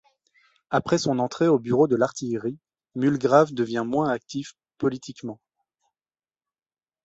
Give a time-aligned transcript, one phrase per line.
[0.71, 2.57] Après son entrée au bureau de l'Artillerie,
[2.95, 5.39] Mulgrave devient moins actif politiquement.